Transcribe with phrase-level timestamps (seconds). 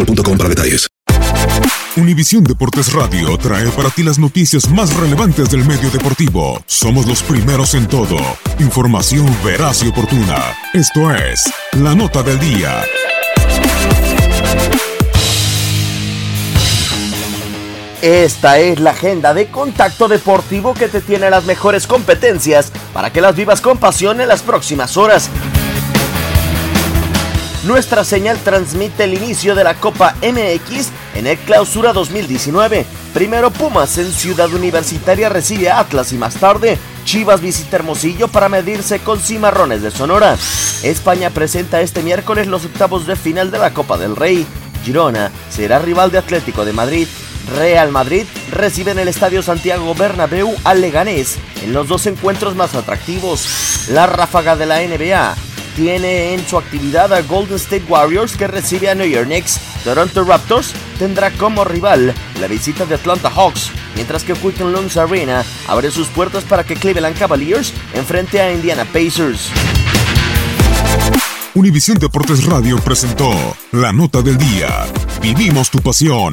[0.00, 0.86] boostmobile.com para detalles.
[1.96, 6.62] Univisión Deportes Radio trae para ti las noticias más relevantes del medio deportivo.
[6.66, 8.16] Somos los primeros en todo.
[8.58, 10.54] Información veraz y oportuna.
[10.72, 12.82] Esto es La Nota del Día.
[18.02, 23.20] Esta es la agenda de Contacto Deportivo que te tiene las mejores competencias para que
[23.20, 25.28] las vivas con pasión en las próximas horas.
[27.64, 32.86] Nuestra señal transmite el inicio de la Copa MX en el Clausura 2019.
[33.12, 38.48] Primero Pumas en Ciudad Universitaria recibe a Atlas y más tarde Chivas visita Hermosillo para
[38.48, 40.38] medirse con Cimarrones de Sonora.
[40.82, 44.46] España presenta este miércoles los octavos de final de la Copa del Rey.
[44.84, 47.08] Girona será rival de Atlético de Madrid.
[47.56, 52.74] Real Madrid recibe en el Estadio Santiago Bernabéu al Leganés en los dos encuentros más
[52.74, 53.88] atractivos.
[53.90, 58.90] La ráfaga de la NBA tiene en su actividad a Golden State Warriors que recibe
[58.90, 59.60] a New York Knicks.
[59.84, 65.44] Toronto Raptors tendrá como rival la visita de Atlanta Hawks, mientras que Quicken Loans Arena
[65.68, 69.50] abre sus puertas para que Cleveland Cavaliers enfrente a Indiana Pacers.
[71.54, 73.30] Univisión Deportes Radio presentó
[73.72, 74.86] La Nota del Día.
[75.20, 76.32] Vivimos tu pasión.